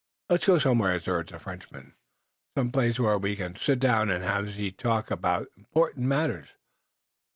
"Let 0.31 0.41
us 0.41 0.47
go 0.47 0.57
somewhere," 0.57 0.99
urged 1.05 1.31
the 1.31 1.37
Frenchman. 1.37 1.93
"Some 2.57 2.71
place 2.71 2.97
were 2.97 3.19
we 3.19 3.35
can 3.35 3.55
sit 3.55 3.77
down 3.79 4.09
and 4.09 4.23
have 4.23 4.49
ze 4.51 4.71
talk 4.71 5.11
about 5.11 5.45
important 5.55 6.07
matters. 6.07 6.49